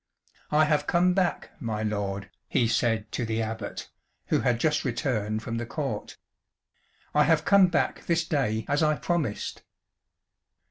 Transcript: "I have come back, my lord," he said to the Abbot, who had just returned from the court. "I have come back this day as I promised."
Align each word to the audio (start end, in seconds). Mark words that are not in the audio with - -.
"I 0.49 0.65
have 0.65 0.87
come 0.87 1.13
back, 1.13 1.51
my 1.59 1.83
lord," 1.83 2.31
he 2.47 2.67
said 2.67 3.11
to 3.11 3.23
the 3.23 3.43
Abbot, 3.43 3.91
who 4.29 4.39
had 4.39 4.59
just 4.59 4.83
returned 4.83 5.43
from 5.43 5.57
the 5.59 5.65
court. 5.67 6.17
"I 7.13 7.25
have 7.25 7.45
come 7.45 7.67
back 7.67 8.07
this 8.07 8.25
day 8.27 8.65
as 8.67 8.81
I 8.81 8.95
promised." 8.95 9.61